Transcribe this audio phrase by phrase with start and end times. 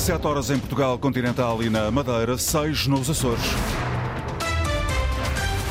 [0.00, 3.79] 7 horas em Portugal Continental e na Madeira, 6 nos Açores.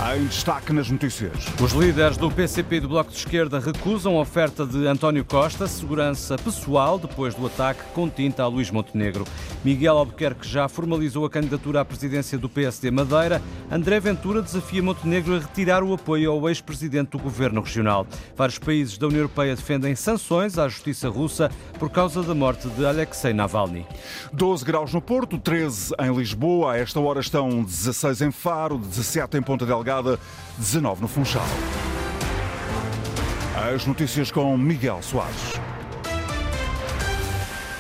[0.02, 1.46] Em destaque nas notícias.
[1.62, 5.68] Os líderes do PCP e do Bloco de Esquerda recusam a oferta de António Costa,
[5.68, 9.26] segurança pessoal, depois do ataque com tinta a Luís Montenegro.
[9.62, 13.42] Miguel Albuquerque já formalizou a candidatura à presidência do PSD Madeira.
[13.70, 18.08] André Ventura desafia Montenegro a retirar o apoio ao ex-presidente do governo regional.
[18.38, 22.86] Vários países da União Europeia defendem sanções à justiça russa por causa da morte de
[22.86, 23.86] Alexei Navalny.
[24.32, 26.72] 12 graus no Porto, 13 em Lisboa.
[26.72, 29.89] A esta hora estão 16 em Faro, 17 em Ponta Delgada.
[30.58, 31.46] 19 no Funchal.
[33.74, 35.60] As notícias com Miguel Soares.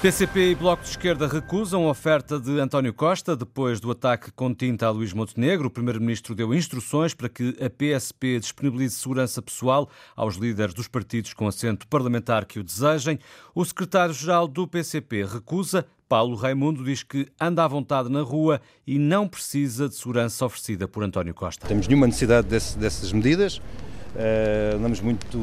[0.02, 4.54] PCP e Bloco de Esquerda recusam a oferta de António Costa depois do ataque com
[4.54, 5.68] tinta a Luís Montenegro.
[5.68, 11.34] O Primeiro-Ministro deu instruções para que a PSP disponibilize segurança pessoal aos líderes dos partidos
[11.34, 13.20] com assento parlamentar que o desejem.
[13.54, 15.86] O secretário-geral do PCP recusa.
[16.10, 20.88] Paulo Raimundo diz que anda à vontade na rua e não precisa de segurança oferecida
[20.88, 21.68] por António Costa.
[21.68, 23.58] Temos nenhuma necessidade desse, dessas medidas.
[23.58, 25.38] Uh, andamos muito,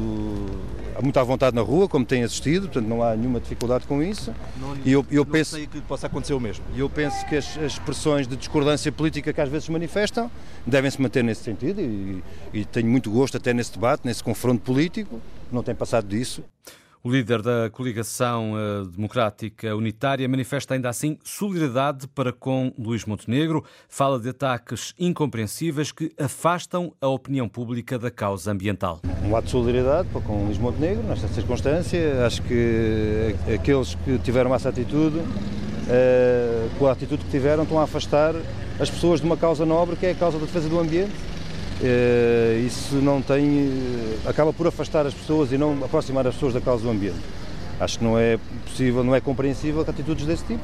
[1.01, 4.35] muito à vontade na rua, como tem assistido, portanto não há nenhuma dificuldade com isso.
[4.59, 6.65] Não, e eu, eu não penso sei que possa acontecer o mesmo.
[6.75, 10.29] E eu penso que as, as expressões de discordância política que às vezes se manifestam
[10.65, 12.21] devem se manter nesse sentido e,
[12.53, 16.43] e tenho muito gosto até nesse debate, nesse confronto político, não tem passado disso.
[17.03, 23.63] O líder da coligação eh, democrática unitária manifesta ainda assim solidariedade para com Luís Montenegro,
[23.87, 28.99] fala de ataques incompreensíveis que afastam a opinião pública da causa ambiental.
[29.23, 32.25] Um ato de solidariedade para com Luís Montenegro, nesta circunstância.
[32.25, 35.21] Acho que aqueles que tiveram essa atitude,
[35.89, 38.33] eh, com a atitude que tiveram, estão a afastar
[38.79, 41.13] as pessoas de uma causa nobre que é a causa da defesa do ambiente
[42.65, 46.61] isso não tem, eh, acaba por afastar as pessoas e não aproximar as pessoas da
[46.61, 47.19] causa do ambiente.
[47.79, 50.63] Acho que não é possível, não é compreensível que atitudes desse tipo.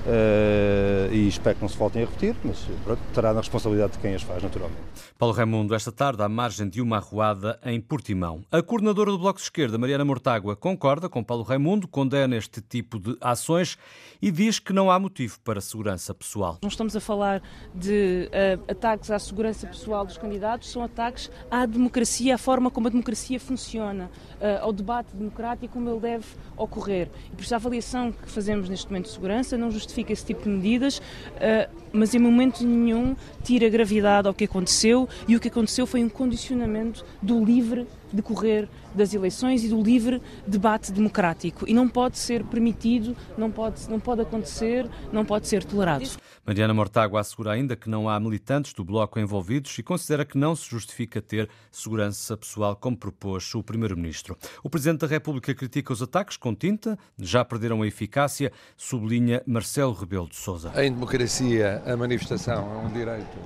[0.00, 3.98] Uh, e espero que não se voltem a repetir, mas pronto, terá na responsabilidade de
[3.98, 4.80] quem as faz, naturalmente.
[5.18, 8.40] Paulo Raimundo, esta tarde, à margem de uma arruada em Portimão.
[8.50, 12.98] A coordenadora do Bloco de Esquerda, Mariana Mortágua, concorda com Paulo Raimundo, condena este tipo
[12.98, 13.76] de ações
[14.22, 16.58] e diz que não há motivo para segurança pessoal.
[16.62, 17.42] Não estamos a falar
[17.74, 22.86] de uh, ataques à segurança pessoal dos candidatos, são ataques à democracia, à forma como
[22.86, 24.10] a democracia funciona,
[24.40, 26.24] uh, ao debate democrático como ele deve
[26.56, 27.10] ocorrer.
[27.30, 30.24] E por isso a avaliação que fazemos neste momento de segurança não justifica justifica esse
[30.24, 35.40] tipo de medidas, uh, mas em momento nenhum tira gravidade ao que aconteceu e o
[35.40, 41.68] que aconteceu foi um condicionamento do livre decorrer das eleições e do livre debate democrático.
[41.68, 46.08] E não pode ser permitido, não pode, não pode acontecer, não pode ser tolerado.
[46.44, 50.56] Mariana Mortágua assegura ainda que não há militantes do Bloco envolvidos e considera que não
[50.56, 54.36] se justifica ter segurança pessoal, como propôs o Primeiro-Ministro.
[54.62, 59.92] O Presidente da República critica os ataques com tinta, já perderam a eficácia, sublinha Marcelo
[59.92, 60.72] Rebelo de Sousa.
[60.82, 63.38] Em democracia, a manifestação é um direito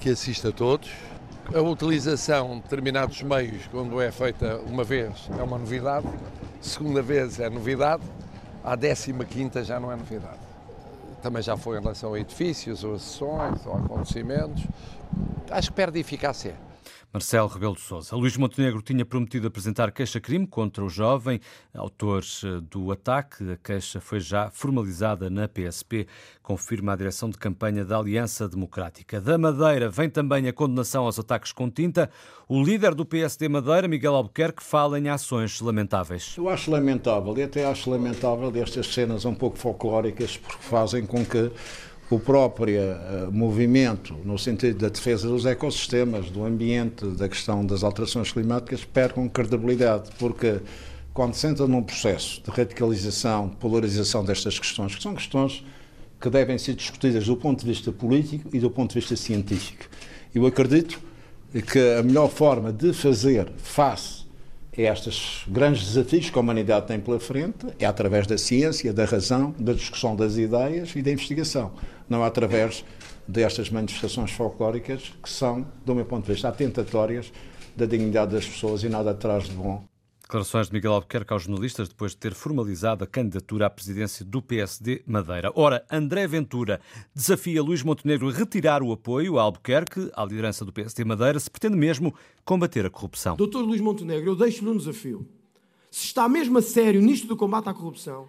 [0.00, 0.90] que assiste a todos
[1.54, 6.06] a utilização de determinados meios, quando é feita uma vez, é uma novidade,
[6.60, 8.02] segunda vez é novidade,
[8.62, 10.38] à décima quinta já não é novidade.
[11.22, 14.62] Também já foi em relação a edifícios, ou a sessões, ou acontecimentos.
[15.50, 16.54] Acho que perde eficácia.
[17.12, 18.16] Marcelo Rebelo de Sousa.
[18.16, 21.40] Luís Montenegro tinha prometido apresentar queixa-crime contra o jovem
[21.74, 23.52] autor eh, do ataque.
[23.52, 26.06] A queixa foi já formalizada na PSP,
[26.42, 29.20] confirma a direção de campanha da Aliança Democrática.
[29.20, 32.10] Da Madeira vem também a condenação aos ataques com tinta.
[32.48, 36.34] O líder do PSD Madeira, Miguel Albuquerque, fala em ações lamentáveis.
[36.36, 41.24] Eu acho lamentável, e até acho lamentável destas cenas um pouco folclóricas, porque fazem com
[41.24, 41.50] que
[42.10, 47.82] o próprio uh, movimento, no sentido da defesa dos ecossistemas, do ambiente, da questão das
[47.82, 50.60] alterações climáticas, percam credibilidade, porque
[51.12, 55.64] quando se entra num processo de radicalização, de polarização destas questões, que são questões
[56.20, 59.84] que devem ser discutidas do ponto de vista político e do ponto de vista científico.
[60.34, 61.00] Eu acredito
[61.72, 64.17] que a melhor forma de fazer face
[64.78, 69.04] a estes grandes desafios que a humanidade tem pela frente é através da ciência, da
[69.04, 71.72] razão, da discussão das ideias e da investigação
[72.08, 72.84] não através
[73.26, 77.30] destas manifestações folclóricas que são, do meu ponto de vista, atentatórias
[77.76, 79.84] da dignidade das pessoas e nada atrás de bom.
[80.28, 84.42] Declarações de Miguel Albuquerque aos jornalistas depois de ter formalizado a candidatura à presidência do
[84.42, 85.50] PSD Madeira.
[85.54, 86.82] Ora, André Ventura
[87.14, 91.50] desafia Luís Montenegro a retirar o apoio a Albuquerque, à liderança do PSD Madeira, se
[91.50, 92.14] pretende mesmo
[92.44, 93.36] combater a corrupção.
[93.36, 95.26] Doutor Luís Montenegro, eu deixo-lhe um desafio.
[95.90, 98.28] Se está mesmo a sério nisto do combate à corrupção,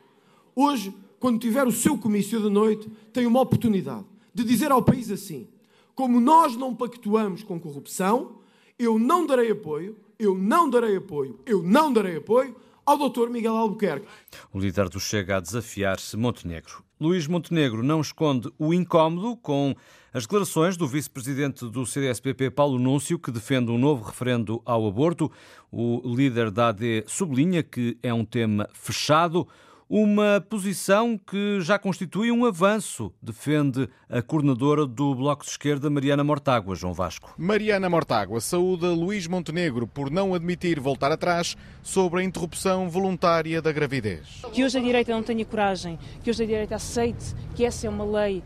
[0.55, 5.11] hoje quando tiver o seu comício de noite, tem uma oportunidade de dizer ao país
[5.11, 5.49] assim:
[5.93, 8.37] como nós não pactuamos com corrupção,
[8.79, 12.53] eu não darei apoio, eu não darei apoio, eu não darei apoio
[12.85, 14.05] ao doutor Miguel Albuquerque.
[14.51, 16.83] O líder do Chega a desafiar-se Montenegro.
[16.99, 19.73] Luís Montenegro não esconde o incómodo com
[20.13, 25.31] as declarações do vice-presidente do CDSPP, Paulo Núncio, que defende um novo referendo ao aborto.
[25.71, 29.47] O líder da AD sublinha que é um tema fechado.
[29.91, 36.23] Uma posição que já constitui um avanço, defende a coordenadora do Bloco de Esquerda, Mariana
[36.23, 37.33] Mortágua, João Vasco.
[37.35, 43.71] Mariana Mortágua saúda Luís Montenegro por não admitir voltar atrás sobre a interrupção voluntária da
[43.71, 44.43] gravidez.
[44.53, 47.89] Que hoje a direita não tenha coragem, que hoje a direita aceite que essa é
[47.89, 48.43] uma lei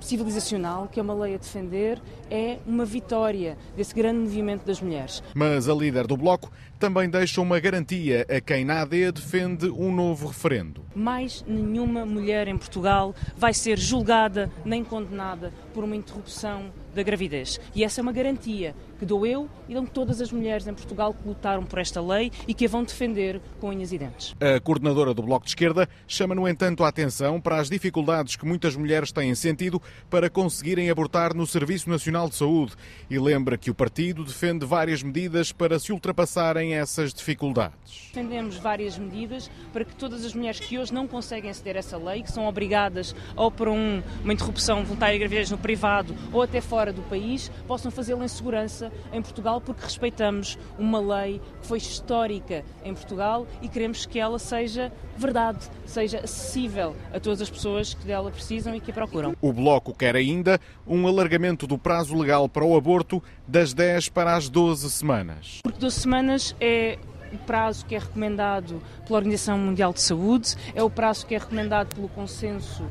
[0.00, 2.00] civilizacional, que é uma lei a defender,
[2.30, 5.22] é uma vitória desse grande movimento das mulheres.
[5.34, 9.92] Mas a líder do Bloco também deixa uma garantia a quem na AD defende um
[9.94, 10.84] novo referendo.
[10.94, 17.60] Mais nenhuma mulher em Portugal vai ser julgada nem condenada por uma interrupção da gravidez.
[17.74, 21.14] E essa é uma garantia que dou eu e dão todas as mulheres em Portugal
[21.14, 24.34] que lutaram por esta lei e que a vão defender com unhas e dentes.
[24.40, 28.46] A coordenadora do Bloco de Esquerda chama, no entanto, a atenção para as dificuldades que
[28.46, 32.74] muitas mulheres têm sentido para conseguirem abortar no Serviço Nacional de Saúde
[33.10, 38.10] e lembra que o partido defende várias medidas para se ultrapassarem essas dificuldades.
[38.12, 41.96] Defendemos várias medidas para que todas as mulheres que hoje não conseguem aceder a essa
[41.96, 46.42] lei, que são obrigadas ou por um, uma interrupção voluntária de gravidez no privado ou
[46.42, 51.66] até fora do país, possam fazê-lo em segurança em Portugal, porque respeitamos uma lei que
[51.66, 57.50] foi histórica em Portugal e queremos que ela seja verdade, seja acessível a todas as
[57.50, 59.34] pessoas que dela precisam e que a procuram.
[59.40, 64.36] O Bloco quer ainda um alargamento do prazo legal para o aborto das 10 para
[64.36, 65.60] as 12 semanas.
[65.62, 66.98] Porque 12 semanas é
[67.32, 71.38] o prazo que é recomendado pela Organização Mundial de Saúde, é o prazo que é
[71.38, 72.84] recomendado pelo consenso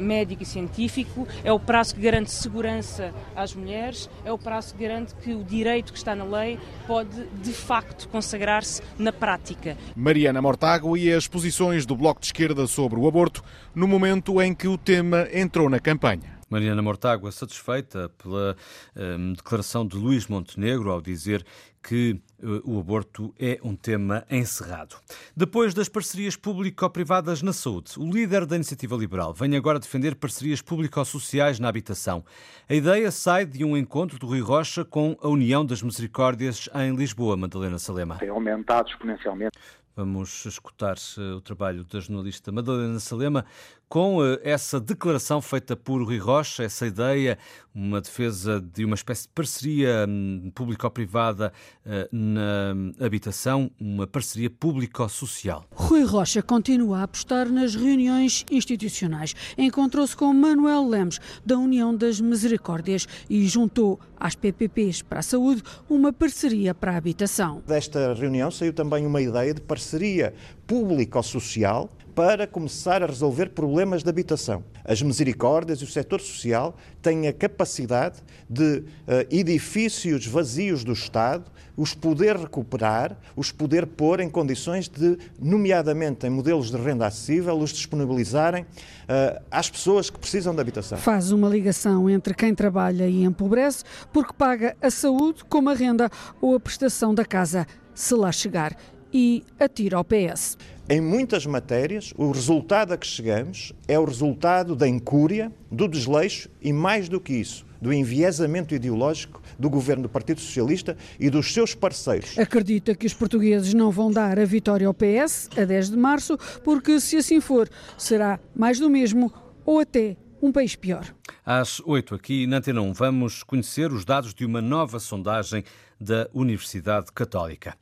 [0.00, 4.82] médico e científico, é o prazo que garante segurança às mulheres, é o prazo que
[4.82, 9.76] garante que o direito que está na lei pode de facto consagrar-se na prática.
[9.96, 13.42] Mariana Mortágua e as posições do Bloco de Esquerda sobre o aborto
[13.74, 16.40] no momento em que o tema entrou na campanha.
[16.50, 18.56] Mariana Mortágua satisfeita pela
[18.96, 21.46] um, declaração de Luís Montenegro ao dizer
[21.80, 22.20] que
[22.64, 24.96] o aborto é um tema encerrado.
[25.36, 30.62] Depois das parcerias público-privadas na saúde, o líder da Iniciativa Liberal vem agora defender parcerias
[30.62, 32.24] público-sociais na habitação.
[32.68, 36.94] A ideia sai de um encontro do Rui Rocha com a União das Misericórdias em
[36.94, 38.16] Lisboa, Madalena Salema.
[38.16, 39.58] Tem aumentado exponencialmente.
[39.96, 40.96] Vamos escutar
[41.36, 43.44] o trabalho da jornalista Madalena Salema
[43.90, 47.36] com eh, essa declaração feita por Rui Rocha, essa ideia,
[47.74, 51.52] uma defesa de uma espécie de parceria hum, público-privada
[51.84, 52.72] eh, na
[53.04, 55.66] habitação, uma parceria público-social.
[55.72, 59.34] Rui Rocha continua a apostar nas reuniões institucionais.
[59.58, 65.64] Encontrou-se com Manuel Lemos, da União das Misericórdias, e juntou às PPPs para a saúde
[65.88, 67.60] uma parceria para a habitação.
[67.66, 70.32] Desta reunião saiu também uma ideia de parceria
[70.70, 74.62] público-social para começar a resolver problemas de habitação.
[74.84, 78.84] As misericórdias e o setor social têm a capacidade de uh,
[79.28, 86.30] edifícios vazios do Estado os poder recuperar, os poder pôr em condições de, nomeadamente em
[86.30, 90.98] modelos de renda acessível, os disponibilizarem uh, às pessoas que precisam de habitação.
[90.98, 93.82] Faz uma ligação entre quem trabalha e empobrece,
[94.12, 98.76] porque paga a saúde como a renda ou a prestação da casa, se lá chegar,
[99.12, 100.56] e atira ao PS.
[100.88, 106.48] Em muitas matérias, o resultado a que chegamos é o resultado da incúria, do desleixo
[106.60, 111.52] e, mais do que isso, do enviesamento ideológico do governo do Partido Socialista e dos
[111.52, 112.36] seus parceiros.
[112.38, 116.36] Acredita que os portugueses não vão dar a vitória ao PS a 10 de março,
[116.64, 119.32] porque, se assim for, será mais do mesmo
[119.64, 121.04] ou até um país pior.
[121.44, 125.62] Às 8 aqui na Antena 1 vamos conhecer os dados de uma nova sondagem
[126.00, 127.76] da Universidade Católica.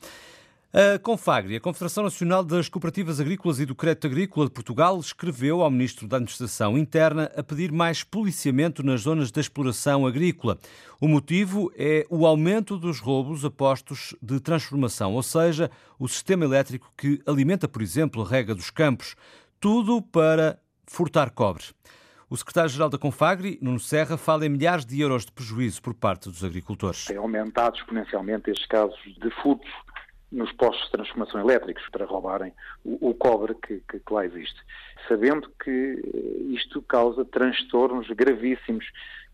[0.70, 5.62] A Confagri, a Confederação Nacional das Cooperativas Agrícolas e do Crédito Agrícola de Portugal, escreveu
[5.62, 10.58] ao Ministro da Administração Interna a pedir mais policiamento nas zonas de exploração agrícola.
[11.00, 16.44] O motivo é o aumento dos roubos a postos de transformação, ou seja, o sistema
[16.44, 19.16] elétrico que alimenta, por exemplo, a rega dos campos.
[19.58, 21.64] Tudo para furtar cobre.
[22.28, 26.28] O secretário-geral da Confagri, Nuno Serra, fala em milhares de euros de prejuízo por parte
[26.28, 27.06] dos agricultores.
[27.06, 29.70] Tem aumentado exponencialmente estes casos de furtos
[30.30, 32.52] nos postos de transformação elétricos para roubarem
[32.84, 34.60] o, o cobre que, que, que, lá existe.
[35.08, 38.84] Sabendo que eh, isto causa transtornos gravíssimos,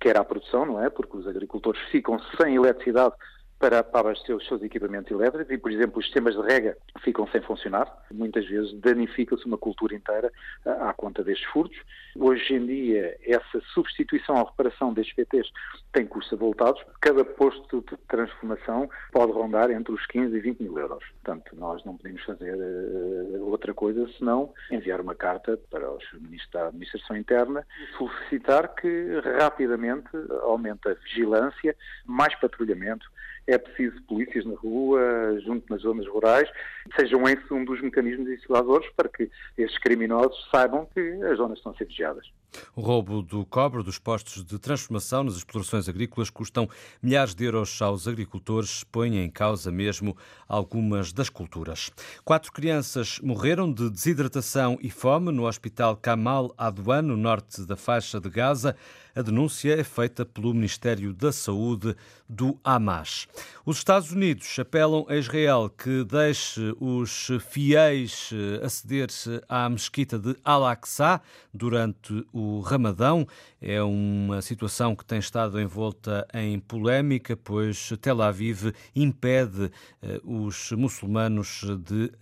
[0.00, 0.88] quer à produção, não é?
[0.88, 3.14] Porque os agricultores ficam sem eletricidade
[3.58, 7.26] para, para abastecer os seus equipamentos elétricos e, por exemplo, os sistemas de rega ficam
[7.28, 7.86] sem funcionar.
[8.12, 10.32] Muitas vezes danifica-se uma cultura inteira
[10.64, 11.78] à, conta destes furtos.
[12.16, 15.50] Hoje em dia, essa substituição ou reparação destes PTs
[15.92, 16.82] tem custos avultados.
[17.00, 21.04] Cada posto de transformação pode rondar entre os 15 e 20 mil euros.
[21.22, 26.50] Portanto, nós não podemos fazer uh, outra coisa senão enviar uma carta para os ministros
[26.52, 30.08] da Administração Interna solicitar que rapidamente
[30.42, 33.06] aumente a vigilância, mais patrulhamento,
[33.46, 36.48] é preciso polícias na rua, junto nas zonas rurais,
[36.96, 41.72] sejam esses um dos mecanismos isoladores para que esses criminosos saibam que as zonas estão
[41.72, 42.26] a ser vigiadas.
[42.74, 46.68] O roubo do cobre dos postos de transformação nas explorações agrícolas custam
[47.02, 50.16] milhares de euros aos agricultores, põe em causa mesmo
[50.48, 51.90] algumas das culturas.
[52.24, 58.20] Quatro crianças morreram de desidratação e fome no hospital Kamal Adwan, no norte da faixa
[58.20, 58.76] de Gaza.
[59.14, 61.94] A denúncia é feita pelo Ministério da Saúde
[62.28, 63.28] do Hamas.
[63.64, 69.08] Os Estados Unidos apelam a Israel que deixe os fiéis eh, aceder
[69.48, 71.20] à mesquita de Al-Aqsa
[71.52, 73.26] durante o Ramadão.
[73.60, 79.70] É uma situação que tem estado envolta em polémica, pois Tel Aviv impede
[80.02, 82.12] eh, os muçulmanos de,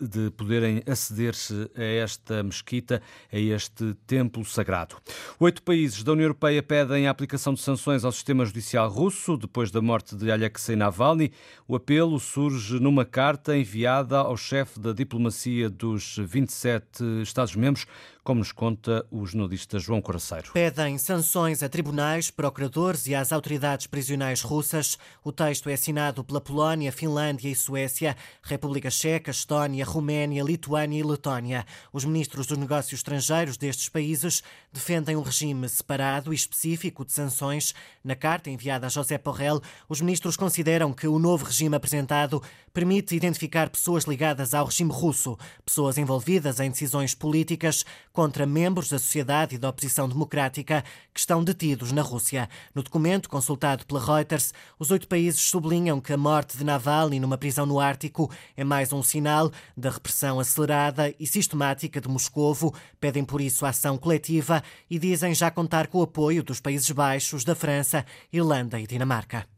[0.00, 1.34] de poderem aceder
[1.76, 3.00] a esta mesquita,
[3.32, 4.96] a este templo sagrado.
[5.40, 9.70] Oito países da União Europeia pedem a aplicação de sanções ao sistema judicial russo depois
[9.70, 11.32] da morte de Alexei Navalny.
[11.66, 17.86] O apelo surge numa carta enviada ao chefe da diplomacia dos 27 Estados-membros,
[18.24, 20.50] como nos conta o jornalista João Coraceiro.
[20.54, 24.98] Pedem sanções a tribunais, procuradores e às autoridades prisionais russas.
[25.22, 31.02] O texto é assinado pela Polónia, Finlândia e Suécia, República Checa, Estónia, Roménia, Lituânia e
[31.02, 31.66] Letónia.
[31.92, 37.74] Os ministros dos negócios estrangeiros destes países defendem um regime separado e específico de sanções.
[38.02, 42.42] Na carta enviada a José Borrell, os ministros consideram que o novo regime apresentado
[42.74, 48.98] permite identificar pessoas ligadas ao regime russo, pessoas envolvidas em decisões políticas contra membros da
[48.98, 50.82] sociedade e da oposição democrática
[51.14, 52.48] que estão detidos na Rússia.
[52.74, 57.38] No documento consultado pela Reuters, os oito países sublinham que a morte de Navalny numa
[57.38, 63.24] prisão no Ártico é mais um sinal da repressão acelerada e sistemática de Moscovo, pedem
[63.24, 67.54] por isso ação coletiva e dizem já contar com o apoio dos Países Baixos, da
[67.54, 69.53] França, Irlanda e Dinamarca.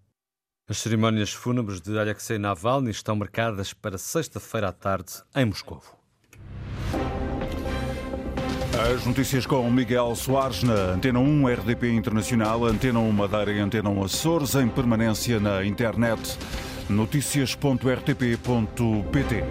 [0.68, 5.96] As cerimónias fúnebres de Alexei Navalny estão marcadas para sexta-feira à tarde em Moscovo.
[8.92, 13.90] As notícias com Miguel Soares na Antena 1 RDP Internacional, Antena 1 Madeira e Antena
[13.90, 16.36] 1 Açores, em permanência na internet
[16.88, 19.44] notícias.rtp.pt.